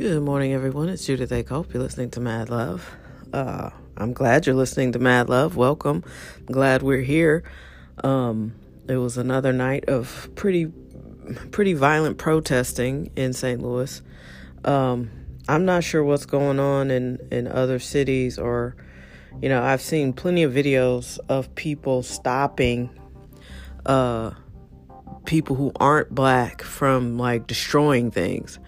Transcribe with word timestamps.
Good 0.00 0.22
morning, 0.22 0.54
everyone. 0.54 0.88
It's 0.88 1.04
Judith 1.04 1.30
A. 1.30 1.42
Cope. 1.42 1.74
You're 1.74 1.82
listening 1.82 2.08
to 2.12 2.20
Mad 2.20 2.48
Love. 2.48 2.90
Uh, 3.34 3.68
I'm 3.98 4.14
glad 4.14 4.46
you're 4.46 4.54
listening 4.54 4.92
to 4.92 4.98
Mad 4.98 5.28
Love. 5.28 5.56
Welcome. 5.56 6.02
I'm 6.38 6.46
glad 6.46 6.80
we're 6.80 7.02
here. 7.02 7.44
Um, 8.02 8.54
it 8.88 8.96
was 8.96 9.18
another 9.18 9.52
night 9.52 9.90
of 9.90 10.30
pretty, 10.36 10.72
pretty 11.50 11.74
violent 11.74 12.16
protesting 12.16 13.10
in 13.14 13.34
St. 13.34 13.60
Louis. 13.60 14.00
Um, 14.64 15.10
I'm 15.46 15.66
not 15.66 15.84
sure 15.84 16.02
what's 16.02 16.24
going 16.24 16.58
on 16.58 16.90
in 16.90 17.18
in 17.30 17.46
other 17.46 17.78
cities, 17.78 18.38
or 18.38 18.76
you 19.42 19.50
know, 19.50 19.62
I've 19.62 19.82
seen 19.82 20.14
plenty 20.14 20.44
of 20.44 20.54
videos 20.54 21.18
of 21.28 21.54
people 21.56 22.02
stopping, 22.02 22.88
uh, 23.84 24.30
people 25.26 25.56
who 25.56 25.72
aren't 25.76 26.14
black 26.14 26.62
from 26.62 27.18
like 27.18 27.46
destroying 27.46 28.10
things. 28.10 28.58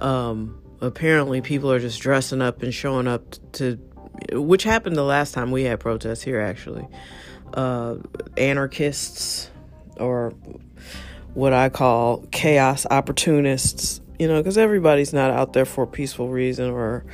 Um, 0.00 0.60
apparently, 0.80 1.40
people 1.40 1.70
are 1.70 1.80
just 1.80 2.00
dressing 2.00 2.42
up 2.42 2.62
and 2.62 2.72
showing 2.72 3.06
up 3.06 3.36
to, 3.52 3.76
which 4.32 4.64
happened 4.64 4.96
the 4.96 5.04
last 5.04 5.32
time 5.32 5.50
we 5.50 5.64
had 5.64 5.80
protests 5.80 6.22
here, 6.22 6.40
actually. 6.40 6.86
Uh, 7.54 7.96
anarchists 8.36 9.50
or 9.96 10.30
what 11.34 11.52
I 11.52 11.68
call 11.68 12.26
chaos 12.30 12.86
opportunists, 12.90 14.00
you 14.18 14.26
know, 14.28 14.38
because 14.40 14.58
everybody's 14.58 15.12
not 15.12 15.30
out 15.30 15.52
there 15.52 15.64
for 15.64 15.84
a 15.84 15.86
peaceful 15.86 16.28
reason 16.28 16.70
or 16.70 17.04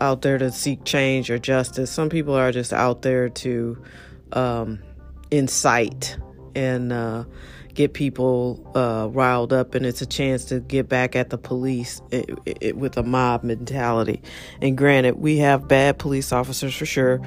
out 0.00 0.22
there 0.22 0.38
to 0.38 0.52
seek 0.52 0.84
change 0.84 1.30
or 1.30 1.38
justice. 1.38 1.90
Some 1.90 2.08
people 2.08 2.34
are 2.34 2.52
just 2.52 2.72
out 2.72 3.02
there 3.02 3.28
to 3.28 3.82
um, 4.32 4.80
incite 5.30 6.18
and 6.54 6.92
uh, 6.92 7.24
get 7.76 7.92
people 7.92 8.68
uh, 8.74 9.08
riled 9.10 9.52
up, 9.52 9.74
and 9.74 9.84
it's 9.84 10.00
a 10.00 10.06
chance 10.06 10.46
to 10.46 10.60
get 10.60 10.88
back 10.88 11.14
at 11.14 11.30
the 11.30 11.38
police 11.38 12.00
it, 12.10 12.30
it, 12.46 12.76
with 12.76 12.96
a 12.96 13.02
mob 13.02 13.44
mentality. 13.44 14.22
And 14.60 14.76
granted, 14.76 15.16
we 15.16 15.38
have 15.38 15.68
bad 15.68 15.98
police 15.98 16.32
officers 16.32 16.74
for 16.74 16.86
sure, 16.86 17.20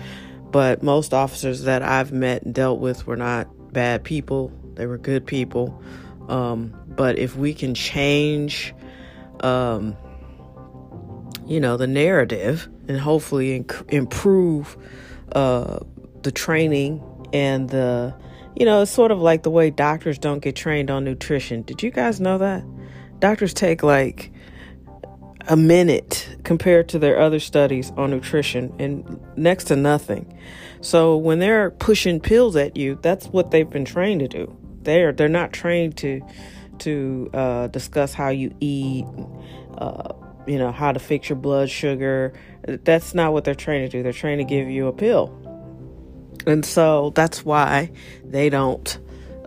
but 0.52 0.81
most 0.81 1.14
officers 1.14 1.64
that 1.64 1.83
I've 1.83 2.11
met 2.11 2.44
and 2.44 2.53
dealt 2.53 2.80
with 2.80 3.06
were 3.06 3.16
not 3.16 3.47
bad 3.72 4.03
people, 4.03 4.52
they 4.73 4.88
were 4.88 4.97
good 4.97 5.25
people. 5.25 5.81
Um, 6.28 6.75
but 6.88 7.17
if 7.17 7.36
we 7.36 7.53
can 7.53 7.75
change, 7.75 8.73
um, 9.41 9.95
you 11.45 11.59
know, 11.59 11.78
the 11.78 11.88
narrative 11.88 12.67
and 12.88 13.00
hopefully 13.00 13.59
inc- 13.59 13.94
improve 13.94 14.78
uh, 15.34 15.80
the 16.23 16.31
training 16.31 17.03
and 17.34 17.69
the 17.69 18.16
you 18.55 18.66
know, 18.66 18.81
it's 18.81 18.92
sort 18.92 19.11
of 19.11 19.19
like 19.19 19.44
the 19.44 19.50
way 19.50 19.69
doctors 19.69 20.17
don't 20.17 20.39
get 20.39 20.55
trained 20.55 20.89
on 20.89 21.03
nutrition. 21.03 21.61
Did 21.61 21.83
you 21.83 21.92
guys 21.92 22.19
know 22.19 22.38
that? 22.38 22.64
Doctors 23.19 23.53
take 23.53 23.83
like 23.83 24.31
a 25.47 25.56
minute 25.56 26.38
compared 26.44 26.89
to 26.89 27.00
their 27.00 27.19
other 27.19 27.39
studies 27.39 27.91
on 27.97 28.11
nutrition 28.11 28.73
and 28.80 29.19
next 29.36 29.66
to 29.66 29.75
nothing. 29.75 30.38
So 30.81 31.17
when 31.17 31.39
they're 31.39 31.72
pushing 31.72 32.19
pills 32.19 32.56
at 32.56 32.78
you, 32.78 33.00
that's 33.02 33.28
what 33.28 33.52
they've 33.52 33.69
been 33.69 33.86
trained 33.86 34.22
to 34.22 34.28
do. 34.28 34.56
They're 34.84 35.11
they're 35.11 35.28
not 35.28 35.52
trained 35.52 35.97
to 35.97 36.22
to 36.80 37.30
uh, 37.34 37.67
discuss 37.67 38.13
how 38.13 38.30
you 38.30 38.56
eat, 38.61 39.06
uh, 39.78 40.13
you 40.47 40.58
know, 40.58 40.72
how 40.72 40.91
to 40.91 41.00
fix 41.00 41.30
your 41.30 41.38
blood 41.38 41.69
sugar. 41.69 42.34
That's 42.66 43.13
not 43.13 43.34
what 43.34 43.44
they're 43.44 43.56
trained 43.56 43.91
to 43.91 43.97
do. 43.97 44.03
They're 44.03 44.13
trained 44.13 44.39
to 44.39 44.45
give 44.45 44.69
you 44.69 44.88
a 44.88 44.94
pill. 44.94 45.48
And 46.48 46.66
so 46.66 47.12
that's 47.16 47.44
why 47.44 47.92
they 48.23 48.50
don't 48.50 49.00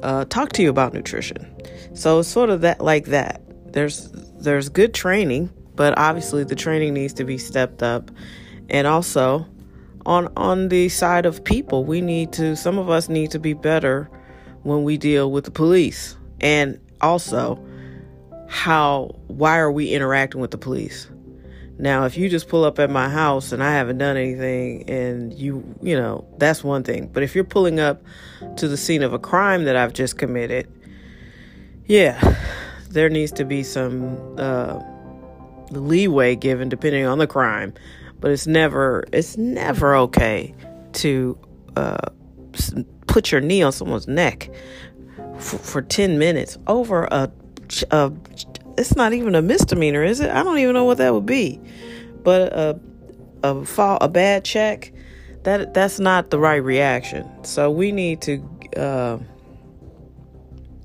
uh, 0.02 0.24
talk 0.26 0.52
to 0.52 0.62
you 0.62 0.70
about 0.70 0.92
nutrition. 0.92 1.48
So 1.94 2.20
it's 2.20 2.28
sort 2.28 2.50
of 2.50 2.62
that 2.62 2.80
like 2.80 3.06
that. 3.06 3.42
There's 3.72 4.10
there's 4.10 4.68
good 4.68 4.94
training, 4.94 5.50
but 5.74 5.96
obviously 5.98 6.44
the 6.44 6.54
training 6.54 6.94
needs 6.94 7.14
to 7.14 7.24
be 7.24 7.38
stepped 7.38 7.82
up. 7.82 8.10
And 8.68 8.86
also 8.86 9.46
on 10.06 10.32
on 10.36 10.68
the 10.68 10.88
side 10.88 11.26
of 11.26 11.44
people, 11.44 11.84
we 11.84 12.00
need 12.00 12.32
to 12.34 12.56
some 12.56 12.78
of 12.78 12.90
us 12.90 13.08
need 13.08 13.30
to 13.32 13.38
be 13.38 13.54
better 13.54 14.10
when 14.62 14.84
we 14.84 14.96
deal 14.96 15.30
with 15.30 15.44
the 15.44 15.50
police. 15.50 16.16
And 16.40 16.78
also 17.00 17.62
how 18.48 19.14
why 19.28 19.58
are 19.58 19.72
we 19.72 19.92
interacting 19.92 20.40
with 20.40 20.50
the 20.50 20.58
police? 20.58 21.08
Now, 21.78 22.04
if 22.04 22.16
you 22.16 22.28
just 22.28 22.48
pull 22.48 22.64
up 22.64 22.78
at 22.78 22.90
my 22.90 23.08
house 23.08 23.52
and 23.52 23.62
I 23.62 23.72
haven't 23.72 23.98
done 23.98 24.16
anything 24.16 24.88
and 24.88 25.32
you, 25.32 25.64
you 25.82 25.96
know, 25.96 26.26
that's 26.38 26.62
one 26.62 26.82
thing. 26.84 27.08
But 27.08 27.22
if 27.22 27.34
you're 27.34 27.44
pulling 27.44 27.80
up 27.80 28.02
to 28.56 28.68
the 28.68 28.76
scene 28.76 29.02
of 29.02 29.12
a 29.12 29.18
crime 29.18 29.64
that 29.64 29.76
I've 29.76 29.92
just 29.92 30.18
committed, 30.18 30.70
yeah, 31.86 32.36
there 32.90 33.08
needs 33.08 33.32
to 33.32 33.44
be 33.44 33.62
some 33.62 34.36
uh, 34.38 34.80
leeway 35.70 36.36
given 36.36 36.68
depending 36.68 37.06
on 37.06 37.18
the 37.18 37.26
crime. 37.26 37.74
But 38.20 38.30
it's 38.30 38.46
never, 38.46 39.04
it's 39.12 39.36
never 39.36 39.96
okay 39.96 40.54
to 40.92 41.38
uh, 41.76 42.10
put 43.06 43.32
your 43.32 43.40
knee 43.40 43.62
on 43.62 43.72
someone's 43.72 44.06
neck 44.06 44.50
for, 45.38 45.58
for 45.58 45.82
10 45.82 46.18
minutes 46.18 46.58
over 46.66 47.04
a, 47.10 47.30
a 47.90 48.12
it's 48.82 48.96
not 48.96 49.12
even 49.12 49.34
a 49.36 49.42
misdemeanor, 49.42 50.02
is 50.02 50.20
it? 50.20 50.28
I 50.28 50.42
don't 50.42 50.58
even 50.58 50.74
know 50.74 50.84
what 50.84 50.98
that 50.98 51.14
would 51.14 51.24
be. 51.24 51.60
But 52.22 52.52
a 52.52 52.80
a 53.42 53.64
fall, 53.64 53.98
a 54.00 54.08
bad 54.08 54.44
check, 54.44 54.92
that 55.44 55.72
that's 55.72 55.98
not 55.98 56.30
the 56.30 56.38
right 56.38 56.62
reaction. 56.62 57.44
So 57.44 57.70
we 57.70 57.92
need 57.92 58.20
to, 58.22 58.34
uh, 58.76 59.18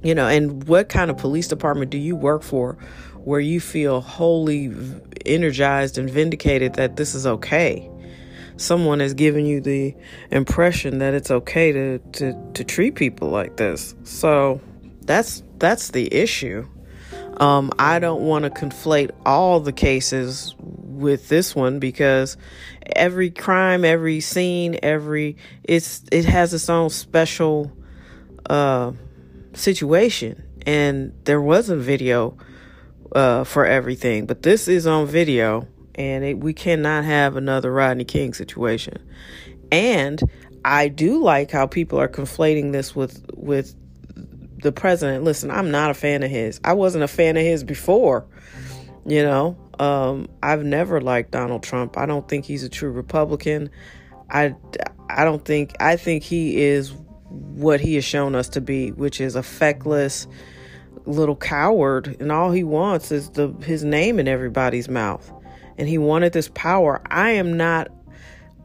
you 0.03 0.15
know, 0.15 0.27
and 0.27 0.63
what 0.67 0.89
kind 0.89 1.11
of 1.11 1.17
police 1.17 1.47
department 1.47 1.91
do 1.91 1.97
you 1.97 2.15
work 2.15 2.43
for, 2.43 2.73
where 3.23 3.39
you 3.39 3.59
feel 3.59 4.01
wholly 4.01 4.73
energized 5.25 5.97
and 5.97 6.09
vindicated 6.09 6.75
that 6.75 6.95
this 6.97 7.15
is 7.15 7.25
okay? 7.25 7.89
Someone 8.57 8.99
has 8.99 9.13
given 9.13 9.45
you 9.45 9.59
the 9.59 9.95
impression 10.31 10.99
that 10.99 11.13
it's 11.13 11.31
okay 11.31 11.71
to 11.71 11.99
to 12.13 12.51
to 12.53 12.63
treat 12.63 12.95
people 12.95 13.29
like 13.29 13.57
this. 13.57 13.95
So 14.03 14.61
that's 15.01 15.43
that's 15.57 15.89
the 15.91 16.13
issue. 16.13 16.67
Um, 17.37 17.71
I 17.77 17.99
don't 17.99 18.21
want 18.21 18.45
to 18.45 18.49
conflate 18.49 19.11
all 19.25 19.59
the 19.59 19.71
cases 19.71 20.55
with 20.59 21.29
this 21.29 21.55
one 21.55 21.79
because 21.79 22.35
every 22.95 23.29
crime, 23.29 23.85
every 23.85 24.19
scene, 24.19 24.79
every 24.81 25.37
it's 25.63 26.03
it 26.11 26.25
has 26.25 26.53
its 26.53 26.69
own 26.69 26.89
special 26.89 27.71
uh, 28.49 28.91
situation, 29.53 30.43
and 30.65 31.13
there 31.25 31.41
was 31.41 31.69
a 31.69 31.75
video 31.75 32.37
uh, 33.15 33.43
for 33.43 33.65
everything, 33.65 34.25
but 34.25 34.41
this 34.41 34.67
is 34.67 34.87
on 34.87 35.05
video, 35.05 35.67
and 35.93 36.23
it, 36.23 36.39
we 36.39 36.53
cannot 36.53 37.05
have 37.05 37.35
another 37.35 37.71
Rodney 37.71 38.05
King 38.05 38.33
situation. 38.33 38.97
And 39.71 40.21
I 40.65 40.87
do 40.87 41.21
like 41.21 41.51
how 41.51 41.67
people 41.67 41.99
are 41.99 42.07
conflating 42.07 42.71
this 42.71 42.95
with 42.95 43.23
with 43.35 43.75
the 44.61 44.71
president. 44.71 45.23
Listen, 45.23 45.51
I'm 45.51 45.71
not 45.71 45.91
a 45.91 45.93
fan 45.93 46.23
of 46.23 46.31
his. 46.31 46.59
I 46.63 46.73
wasn't 46.73 47.03
a 47.03 47.07
fan 47.07 47.37
of 47.37 47.43
his 47.43 47.63
before. 47.63 48.25
You 49.05 49.23
know, 49.23 49.57
um, 49.79 50.27
I've 50.43 50.63
never 50.63 50.99
liked 50.99 51.31
Donald 51.31 51.63
Trump. 51.63 51.97
I 51.97 52.05
don't 52.05 52.27
think 52.27 52.45
he's 52.45 52.63
a 52.63 52.69
true 52.69 52.91
Republican. 52.91 53.69
I, 54.29 54.55
I 55.09 55.23
don't 55.23 55.45
think, 55.45 55.75
I 55.79 55.95
think 55.95 56.23
he 56.23 56.61
is 56.61 56.91
what 57.29 57.79
he 57.79 57.95
has 57.95 58.03
shown 58.03 58.35
us 58.35 58.49
to 58.49 58.61
be, 58.61 58.91
which 58.91 59.21
is 59.21 59.35
a 59.35 59.43
feckless 59.43 60.27
little 61.05 61.35
coward. 61.35 62.17
And 62.19 62.31
all 62.31 62.51
he 62.51 62.63
wants 62.63 63.11
is 63.11 63.29
the, 63.29 63.53
his 63.63 63.83
name 63.83 64.19
in 64.19 64.27
everybody's 64.27 64.89
mouth. 64.89 65.31
And 65.77 65.87
he 65.87 65.97
wanted 65.97 66.33
this 66.33 66.49
power. 66.53 67.01
I 67.05 67.31
am 67.31 67.55
not 67.55 67.89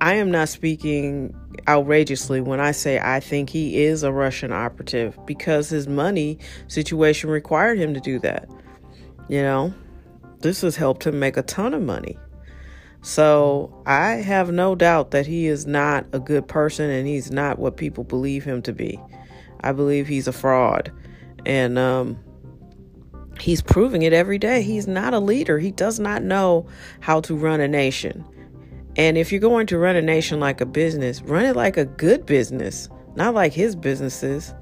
I 0.03 0.15
am 0.15 0.33
not 0.33 0.49
speaking 0.49 1.33
outrageously 1.69 2.41
when 2.41 2.59
I 2.59 2.73
say 2.73 2.99
I 2.99 3.21
think 3.21 3.49
he 3.49 3.85
is 3.85 4.03
a 4.03 4.11
Russian 4.11 4.51
operative 4.51 5.17
because 5.27 5.69
his 5.71 5.87
money 5.87 6.41
situation 6.67 7.31
required 7.31 7.79
him 7.79 7.95
to 7.95 8.01
do 8.01 8.19
that. 8.19 8.51
You 9.29 9.43
know, 9.43 9.73
this 10.41 10.63
has 10.63 10.75
helped 10.75 11.07
him 11.07 11.21
make 11.21 11.37
a 11.37 11.43
ton 11.43 11.73
of 11.73 11.83
money. 11.83 12.19
So 13.03 13.81
I 13.87 14.15
have 14.15 14.51
no 14.51 14.75
doubt 14.75 15.13
that 15.13 15.25
he 15.25 15.47
is 15.47 15.69
not 15.69 16.05
a 16.13 16.19
good 16.19 16.49
person 16.49 16.91
and 16.91 17.07
he's 17.07 17.31
not 17.31 17.61
what 17.61 17.77
people 17.77 18.03
believe 18.03 18.43
him 18.43 18.61
to 18.63 18.73
be. 18.73 18.99
I 19.61 19.71
believe 19.71 20.09
he's 20.09 20.27
a 20.27 20.33
fraud. 20.33 20.91
And 21.47 21.79
um, 21.79 22.19
he's 23.39 23.63
proving 23.63 24.03
it 24.03 24.13
every 24.13 24.39
day. 24.39 24.63
He's 24.63 24.89
not 24.89 25.15
a 25.15 25.21
leader, 25.21 25.61
he 25.61 25.71
does 25.71 26.01
not 26.01 26.25
know 26.25 26.67
how 26.99 27.21
to 27.21 27.37
run 27.37 27.61
a 27.61 27.69
nation. 27.69 28.25
And 28.97 29.17
if 29.17 29.33
you're 29.33 29.41
going 29.41 29.67
to 29.69 29.79
run 29.79 29.97
a 29.97 30.03
nation 30.03 30.41
like 30.41 30.61
a 30.61 30.67
business, 30.67 31.23
run 31.23 31.47
it 31.47 31.57
like 31.57 31.77
a 31.77 31.85
good 31.85 32.27
business, 32.27 32.89
not 33.15 33.35
like 33.35 33.53
his 33.53 33.75
businesses. 33.75 34.55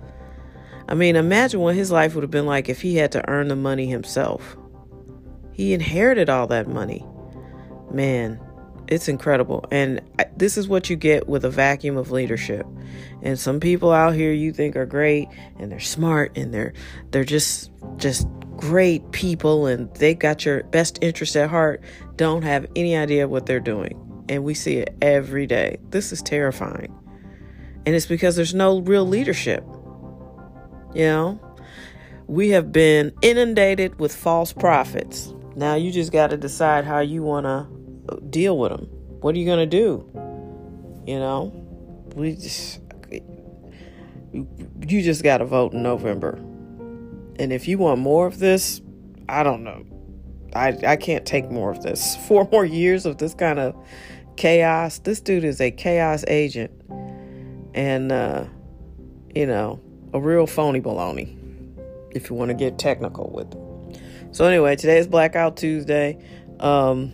I 0.88 0.94
mean, 0.94 1.17
imagine 1.17 1.61
what 1.61 1.75
his 1.75 1.91
life 1.91 2.15
would 2.15 2.23
have 2.23 2.31
been 2.31 2.47
like 2.47 2.69
if 2.69 2.81
he 2.81 2.97
had 2.97 3.12
to 3.12 3.29
earn 3.29 3.49
the 3.49 3.56
money 3.56 3.87
himself. 3.87 4.56
He 5.53 5.73
inherited 5.73 6.29
all 6.29 6.47
that 6.49 6.69
money. 6.69 7.05
Man, 7.93 8.41
it's 8.91 9.09
incredible. 9.09 9.65
And 9.71 10.00
this 10.37 10.56
is 10.56 10.69
what 10.69 10.91
you 10.91 10.97
get 10.97 11.29
with 11.29 11.44
a 11.44 11.50
vacuum 11.50 11.97
of 11.97 12.11
leadership. 12.11 12.67
And 13.23 13.38
some 13.38 13.61
people 13.61 13.93
out 13.93 14.15
here 14.15 14.33
you 14.33 14.53
think 14.53 14.76
are 14.76 14.87
great 14.87 15.29
and 15.59 15.71
they're 15.71 15.81
smart 15.81 16.37
and 16.37 16.53
they're 16.53 16.73
they're 17.11 17.25
just 17.25 17.71
just 17.97 18.26
great 18.56 19.11
people 19.12 19.67
and 19.67 19.93
they 19.94 20.15
got 20.15 20.44
your 20.44 20.65
best 20.65 20.99
interest 21.03 21.37
at 21.37 21.49
heart 21.49 21.83
don't 22.17 22.43
have 22.43 22.67
any 22.76 22.97
idea 22.97 23.29
what 23.29 23.47
they're 23.47 23.61
doing. 23.61 24.10
And 24.31 24.44
we 24.44 24.55
see 24.55 24.77
it 24.77 24.97
every 25.03 25.47
day. 25.47 25.79
This 25.91 26.12
is 26.12 26.23
terrifying. 26.23 26.97
And 27.85 27.97
it's 27.97 28.06
because 28.06 28.37
there's 28.37 28.55
no 28.55 28.81
real 28.81 29.05
leadership. 29.05 29.65
You 30.94 31.06
know, 31.06 31.41
we 32.29 32.50
have 32.50 32.71
been 32.71 33.12
inundated 33.23 33.99
with 33.99 34.15
false 34.15 34.53
prophets. 34.53 35.35
Now 35.56 35.75
you 35.75 35.91
just 35.91 36.12
got 36.12 36.31
to 36.31 36.37
decide 36.37 36.85
how 36.85 37.00
you 37.00 37.25
want 37.25 37.44
to 37.47 38.21
deal 38.31 38.56
with 38.56 38.71
them. 38.71 38.85
What 39.21 39.35
are 39.35 39.38
you 39.38 39.47
going 39.47 39.69
to 39.69 39.77
do? 39.77 40.09
You 41.06 41.19
know, 41.19 41.53
we 42.15 42.37
just 42.37 42.81
you 44.33 45.03
just 45.03 45.25
got 45.25 45.38
to 45.38 45.44
vote 45.44 45.73
in 45.73 45.83
November. 45.83 46.37
And 47.41 47.53
if 47.53 47.67
you 47.67 47.79
want 47.79 47.99
more 47.99 48.29
of 48.29 48.38
this, 48.38 48.81
I 49.29 49.43
don't 49.43 49.65
know. 49.65 49.85
I 50.55 50.76
I 50.87 50.97
can't 50.97 51.26
take 51.26 51.50
more 51.50 51.71
of 51.73 51.83
this. 51.83 52.17
Four 52.29 52.49
more 52.53 52.65
years 52.65 53.06
of 53.06 53.19
this 53.19 53.35
kind 53.35 53.59
of 53.59 53.75
chaos. 54.37 54.99
This 54.99 55.21
dude 55.21 55.44
is 55.44 55.61
a 55.61 55.71
chaos 55.71 56.25
agent. 56.29 56.71
And 57.75 58.12
uh 58.12 58.44
you 59.35 59.47
know, 59.47 59.81
a 60.12 60.21
real 60.21 60.47
phony 60.47 60.81
baloney 60.81 61.37
if 62.11 62.29
you 62.29 62.37
want 62.37 62.49
to 62.49 62.55
get 62.55 62.79
technical 62.79 63.31
with 63.31 63.53
it. 63.53 64.00
So 64.32 64.44
anyway, 64.44 64.77
today 64.77 64.99
is 64.99 65.06
Blackout 65.06 65.56
Tuesday. 65.56 66.19
Um 66.59 67.12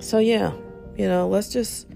so 0.00 0.18
yeah, 0.18 0.52
you 0.96 1.08
know, 1.08 1.28
let's 1.28 1.48
just 1.48 1.86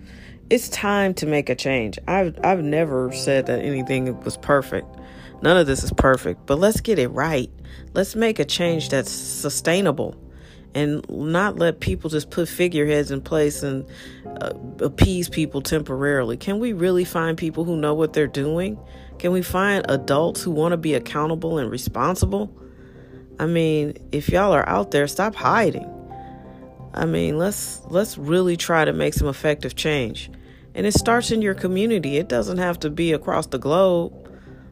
it's 0.51 0.69
time 0.69 1.15
to 1.15 1.27
make 1.27 1.49
a 1.49 1.55
change. 1.55 1.99
I've 2.07 2.39
I've 2.45 2.63
never 2.63 3.13
said 3.13 3.47
that 3.47 3.61
anything 3.61 4.21
was 4.21 4.37
perfect. 4.37 4.87
None 5.43 5.57
of 5.57 5.67
this 5.67 5.83
is 5.83 5.93
perfect, 5.93 6.47
but 6.47 6.59
let's 6.59 6.81
get 6.81 6.99
it 6.99 7.09
right. 7.09 7.51
Let's 7.93 8.17
make 8.17 8.39
a 8.39 8.45
change 8.45 8.89
that's 8.89 9.11
sustainable 9.11 10.17
and 10.75 11.09
not 11.09 11.57
let 11.57 11.81
people 11.81 12.11
just 12.11 12.31
put 12.31 12.49
figureheads 12.49 13.11
in 13.11 13.21
place 13.21 13.63
and 13.63 13.87
uh, 14.41 14.53
appease 14.81 15.29
people 15.29 15.61
temporarily. 15.61 16.37
Can 16.37 16.59
we 16.59 16.73
really 16.73 17.05
find 17.05 17.39
people 17.39 17.65
who 17.65 17.77
know 17.77 17.95
what 17.95 18.13
they're 18.13 18.27
doing? 18.27 18.79
Can 19.19 19.33
we 19.33 19.43
find 19.43 19.87
adults 19.89 20.43
who 20.43 20.51
want 20.51 20.73
to 20.73 20.77
be 20.77 20.95
accountable 20.95 21.59
and 21.59 21.71
responsible? 21.71 22.53
I 23.39 23.47
mean, 23.47 23.95
if 24.13 24.29
y'all 24.29 24.53
are 24.53 24.69
out 24.69 24.91
there, 24.91 25.07
stop 25.07 25.35
hiding. 25.35 25.91
I 26.93 27.07
mean, 27.07 27.39
let's 27.39 27.81
let's 27.87 28.17
really 28.19 28.57
try 28.57 28.85
to 28.85 28.93
make 28.93 29.15
some 29.15 29.29
effective 29.29 29.75
change. 29.75 30.31
And 30.75 30.87
it 30.87 30.95
starts 30.95 31.31
in 31.31 31.43
your 31.43 31.55
community. 31.55 32.17
It 32.17 32.29
doesn't 32.29 32.59
have 32.59 32.81
to 32.81 32.91
be 32.91 33.13
across 33.13 33.47
the 33.47 33.59
globe. 33.59 34.13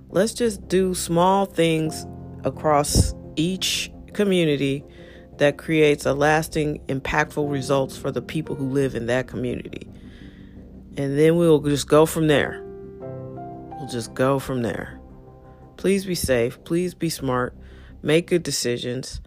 Let's 0.08 0.34
just 0.34 0.66
do 0.68 0.94
small 0.94 1.46
things 1.46 2.06
across 2.44 3.14
each 3.36 3.90
community 4.12 4.84
that 5.38 5.58
creates 5.58 6.06
a 6.06 6.14
lasting 6.14 6.80
impactful 6.88 7.50
results 7.50 7.96
for 7.96 8.10
the 8.10 8.22
people 8.22 8.54
who 8.54 8.68
live 8.68 8.94
in 8.94 9.06
that 9.06 9.26
community. 9.26 9.88
And 10.96 11.18
then 11.18 11.36
we'll 11.36 11.60
just 11.60 11.88
go 11.88 12.06
from 12.06 12.28
there. 12.28 12.62
We'll 13.00 13.88
just 13.88 14.14
go 14.14 14.38
from 14.38 14.62
there. 14.62 15.00
Please 15.76 16.04
be 16.04 16.14
safe, 16.14 16.62
please 16.64 16.94
be 16.94 17.08
smart, 17.08 17.56
make 18.02 18.28
good 18.28 18.42
decisions. 18.42 19.20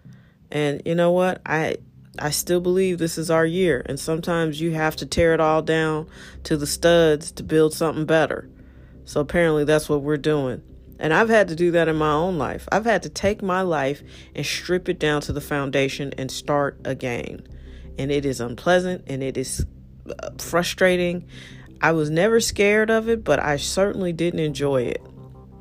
And 0.50 0.80
you 0.84 0.94
know 0.94 1.10
what? 1.10 1.42
I 1.44 1.76
I 2.18 2.30
still 2.30 2.60
believe 2.60 2.98
this 2.98 3.18
is 3.18 3.30
our 3.30 3.44
year, 3.44 3.82
and 3.86 4.00
sometimes 4.00 4.60
you 4.60 4.72
have 4.72 4.96
to 4.96 5.06
tear 5.06 5.34
it 5.34 5.40
all 5.40 5.60
down 5.60 6.06
to 6.44 6.56
the 6.56 6.66
studs 6.66 7.30
to 7.32 7.42
build 7.42 7.74
something 7.74 8.06
better. 8.06 8.48
So 9.04 9.20
apparently, 9.20 9.64
that's 9.64 9.88
what 9.88 10.02
we're 10.02 10.16
doing. 10.16 10.62
And 10.98 11.12
I've 11.12 11.28
had 11.28 11.48
to 11.48 11.56
do 11.56 11.70
that 11.72 11.88
in 11.88 11.96
my 11.96 12.12
own 12.12 12.38
life. 12.38 12.68
I've 12.72 12.84
had 12.84 13.02
to 13.02 13.08
take 13.08 13.42
my 13.42 13.62
life 13.62 14.02
and 14.34 14.44
strip 14.44 14.88
it 14.88 14.98
down 14.98 15.20
to 15.22 15.32
the 15.32 15.40
foundation 15.40 16.12
and 16.16 16.30
start 16.30 16.80
again. 16.84 17.46
And 17.98 18.10
it 18.10 18.24
is 18.24 18.40
unpleasant 18.40 19.04
and 19.06 19.22
it 19.22 19.36
is 19.36 19.64
uh, 20.08 20.30
frustrating. 20.38 21.26
I 21.80 21.92
was 21.92 22.10
never 22.10 22.40
scared 22.40 22.90
of 22.90 23.08
it, 23.08 23.24
but 23.24 23.38
I 23.38 23.56
certainly 23.56 24.12
didn't 24.12 24.40
enjoy 24.40 24.82
it. 24.82 25.02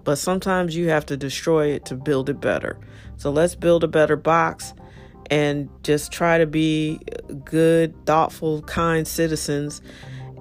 But 0.04 0.18
sometimes 0.18 0.76
you 0.76 0.90
have 0.90 1.06
to 1.08 1.18
destroy 1.18 1.68
it 1.68 1.86
to 1.86 1.96
build 1.96 2.30
it 2.30 2.40
better. 2.40 2.80
So 3.18 3.32
let's 3.32 3.56
build 3.56 3.84
a 3.84 3.88
better 3.88 4.16
box 4.16 4.74
and 5.32 5.70
just 5.84 6.12
try 6.12 6.38
to 6.38 6.46
be 6.46 7.00
good, 7.44 8.06
thoughtful, 8.06 8.62
kind 8.64 9.08
citizens 9.08 9.82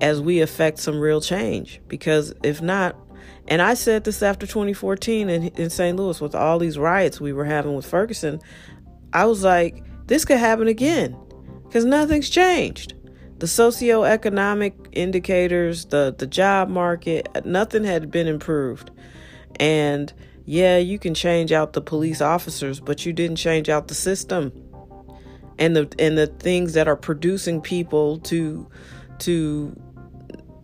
as 0.00 0.20
we 0.20 0.41
affect 0.41 0.79
some 0.79 1.00
real 1.00 1.20
change. 1.20 1.81
Because 1.88 2.35
if 2.43 2.61
not, 2.61 2.96
and 3.49 3.61
I 3.61 3.75
said 3.75 4.05
this 4.05 4.23
after 4.23 4.46
2014 4.46 5.29
in, 5.29 5.43
in 5.49 5.70
St. 5.70 5.96
Louis 5.96 6.20
with 6.20 6.35
all 6.35 6.58
these 6.58 6.79
riots 6.79 7.20
we 7.20 7.32
were 7.32 7.44
having 7.44 7.75
with 7.75 7.87
Ferguson, 7.87 8.41
I 9.12 9.26
was 9.26 9.44
like, 9.44 9.85
this 10.06 10.25
could 10.25 10.38
happen 10.38 10.67
again 10.67 11.17
because 11.64 11.85
nothing's 11.85 12.31
changed. 12.31 12.94
The 13.38 13.46
socioeconomic 13.46 14.73
indicators, 14.93 15.87
the, 15.87 16.14
the 16.17 16.26
job 16.26 16.69
market, 16.69 17.44
nothing 17.44 17.85
had 17.85 18.11
been 18.11 18.26
improved. 18.26 18.91
And 19.56 20.12
yeah, 20.46 20.79
you 20.79 20.99
can 20.99 21.14
change 21.14 21.52
out 21.52 21.73
the 21.73 21.81
police 21.81 22.20
officers, 22.20 22.81
but 22.81 23.05
you 23.05 23.12
didn't 23.12 23.37
change 23.37 23.69
out 23.69 23.88
the 23.88 23.94
system 23.94 24.52
and 25.58 25.76
the 25.76 25.93
and 25.99 26.19
the 26.19 26.26
things 26.26 26.75
that 26.75 26.88
are 26.88 26.96
producing 26.96 27.61
people 27.61 28.19
to 28.19 28.69
to 29.20 29.81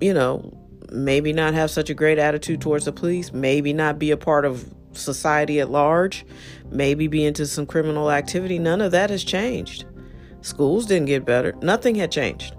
you 0.00 0.12
know 0.12 0.59
maybe 0.90 1.32
not 1.32 1.54
have 1.54 1.70
such 1.70 1.88
a 1.90 1.94
great 1.94 2.18
attitude 2.18 2.60
towards 2.60 2.84
the 2.84 2.92
police 2.92 3.32
maybe 3.32 3.72
not 3.72 3.98
be 3.98 4.10
a 4.10 4.16
part 4.16 4.44
of 4.44 4.72
society 4.92 5.60
at 5.60 5.70
large 5.70 6.24
maybe 6.70 7.06
be 7.06 7.24
into 7.24 7.46
some 7.46 7.66
criminal 7.66 8.10
activity. 8.10 8.58
None 8.58 8.80
of 8.80 8.92
that 8.92 9.10
has 9.10 9.24
changed. 9.24 9.84
Schools 10.42 10.86
didn't 10.86 11.06
get 11.06 11.24
better. 11.24 11.54
Nothing 11.62 11.94
had 11.94 12.10
changed. 12.10 12.54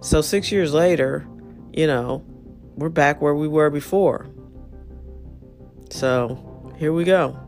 So 0.00 0.20
6 0.20 0.52
years 0.52 0.74
later 0.74 1.26
you 1.72 1.86
know 1.86 2.24
we're 2.76 2.88
back 2.88 3.22
where 3.22 3.34
we 3.34 3.48
were 3.48 3.70
before. 3.70 4.26
So 5.90 6.74
here 6.78 6.92
we 6.92 7.04
go 7.04 7.38